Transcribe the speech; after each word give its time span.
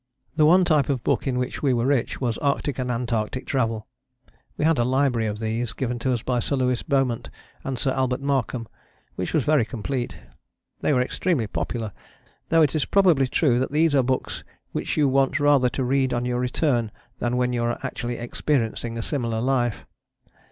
The 0.35 0.47
one 0.47 0.65
type 0.65 0.89
of 0.89 1.03
book 1.03 1.27
in 1.27 1.37
which 1.37 1.61
we 1.61 1.73
were 1.73 1.85
rich 1.85 2.19
was 2.19 2.39
Arctic 2.39 2.79
and 2.79 2.89
Antarctic 2.89 3.45
travel. 3.45 3.85
We 4.57 4.65
had 4.65 4.79
a 4.79 4.83
library 4.83 5.27
of 5.27 5.37
these 5.37 5.73
given 5.73 5.99
to 5.99 6.11
us 6.11 6.23
by 6.23 6.39
Sir 6.39 6.55
Lewis 6.55 6.81
Beaumont 6.81 7.29
and 7.63 7.77
Sir 7.77 7.91
Albert 7.91 8.19
Markham 8.21 8.67
which 9.13 9.31
was 9.31 9.43
very 9.43 9.63
complete. 9.63 10.17
They 10.79 10.91
were 10.91 11.01
extremely 11.01 11.45
popular, 11.45 11.91
though 12.49 12.63
it 12.63 12.73
is 12.73 12.85
probably 12.85 13.27
true 13.27 13.59
that 13.59 13.71
these 13.71 13.93
are 13.93 14.01
books 14.01 14.43
which 14.71 14.97
you 14.97 15.07
want 15.07 15.39
rather 15.39 15.69
to 15.69 15.83
read 15.83 16.13
on 16.15 16.25
your 16.25 16.39
return 16.39 16.91
than 17.19 17.37
when 17.37 17.53
you 17.53 17.63
are 17.63 17.77
actually 17.83 18.15
experiencing 18.17 18.97
a 18.97 19.03
similar 19.03 19.39
life. 19.39 19.85